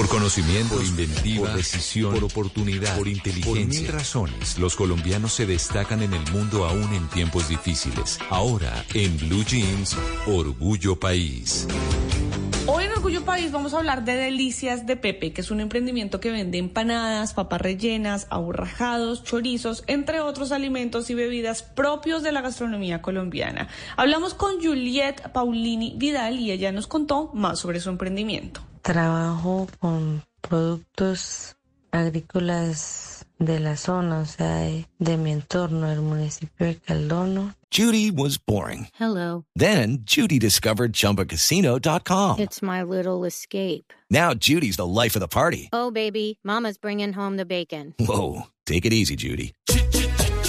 [0.00, 3.52] Por conocimiento, por inventiva, por decisión, por oportunidad, por inteligencia.
[3.52, 8.18] Por mil razones, los colombianos se destacan en el mundo aún en tiempos difíciles.
[8.30, 11.68] Ahora, en Blue Jeans, Orgullo País.
[12.66, 16.18] Hoy en Orgullo País vamos a hablar de Delicias de Pepe, que es un emprendimiento
[16.18, 22.40] que vende empanadas, papas rellenas, aborrajados, chorizos, entre otros alimentos y bebidas propios de la
[22.40, 23.68] gastronomía colombiana.
[23.98, 28.62] Hablamos con Juliette Paulini Vidal y ella nos contó más sobre su emprendimiento.
[28.82, 31.56] Trabajo con productos
[31.92, 37.54] agrícolas de la zona, o sea, de, de mi entorno, el municipio de Caldono.
[37.70, 38.88] Judy was boring.
[38.94, 39.44] Hello.
[39.54, 42.40] Then Judy discovered ChumbaCasino.com.
[42.40, 43.92] It's my little escape.
[44.10, 45.68] Now Judy's the life of the party.
[45.72, 47.94] Oh, baby, Mama's bringing home the bacon.
[48.00, 49.52] Whoa, take it easy, Judy.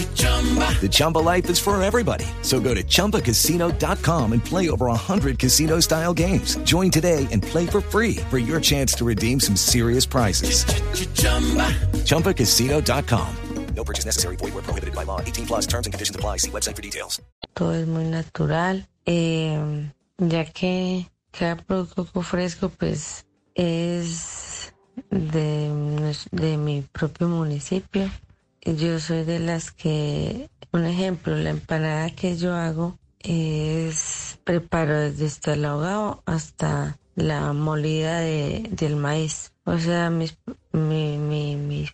[0.00, 2.24] The Chumba life is for everybody.
[2.40, 6.56] So go to ChumbaCasino.com and play over 100 casino style games.
[6.64, 10.64] Join today and play for free for your chance to redeem some serious prizes.
[12.06, 13.36] ChumbaCasino.com.
[13.74, 14.36] No purchase necessary.
[14.36, 15.20] Void where prohibited by law.
[15.20, 16.38] 18 plus terms and conditions apply.
[16.38, 17.20] See website for details.
[17.54, 24.72] Todo es muy natural, eh, ya que cada producto que ofrezco pues es
[25.10, 28.10] de, de mi propio municipio.
[28.62, 35.52] Yo soy de las que, un ejemplo, la empanada que yo hago es preparo desde
[35.52, 39.52] el ahogado hasta la molida de, del maíz.
[39.64, 40.30] O sea, mi,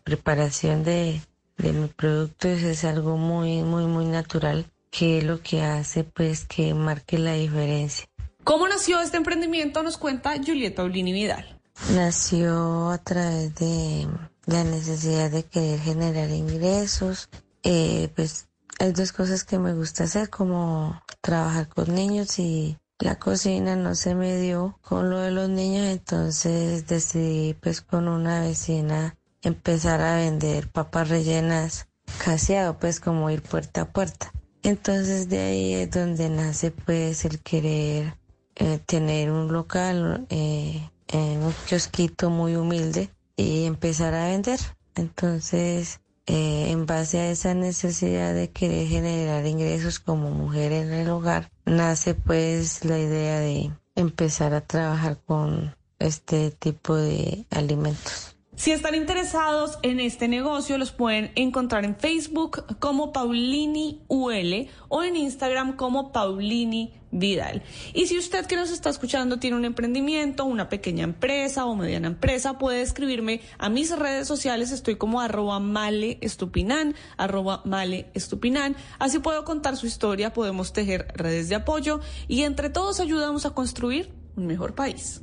[0.04, 1.20] preparación de,
[1.58, 6.44] de mi producto es, algo muy, muy, muy natural que es lo que hace pues
[6.44, 8.06] que marque la diferencia.
[8.44, 9.82] ¿Cómo nació este emprendimiento?
[9.82, 11.60] Nos cuenta Juliette Paulini Vidal.
[11.94, 14.08] Nació a través de
[14.46, 17.28] la necesidad de querer generar ingresos.
[17.62, 18.48] Eh, pues
[18.78, 23.94] hay dos cosas que me gusta hacer, como trabajar con niños y la cocina no
[23.94, 30.00] se me dio con lo de los niños, entonces decidí pues con una vecina empezar
[30.00, 31.88] a vender papas rellenas
[32.24, 34.32] caseado, pues como ir puerta a puerta.
[34.62, 38.14] Entonces de ahí es donde nace pues el querer
[38.56, 44.58] eh, tener un local, eh, en un kiosquito muy humilde y empezar a vender.
[44.94, 51.08] Entonces, eh, en base a esa necesidad de querer generar ingresos como mujer en el
[51.10, 58.35] hogar, nace pues la idea de empezar a trabajar con este tipo de alimentos.
[58.56, 65.02] Si están interesados en este negocio, los pueden encontrar en Facebook como Paulini UL o
[65.02, 67.62] en Instagram como Paulini Vidal.
[67.92, 72.08] Y si usted que nos está escuchando tiene un emprendimiento, una pequeña empresa o mediana
[72.08, 74.72] empresa, puede escribirme a mis redes sociales.
[74.72, 78.74] Estoy como arroba male estupinan, arroba male estupinan.
[78.98, 83.50] Así puedo contar su historia, podemos tejer redes de apoyo y entre todos ayudamos a
[83.50, 85.22] construir un mejor país.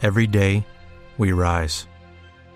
[0.00, 0.64] Every day,
[1.18, 1.88] we rise,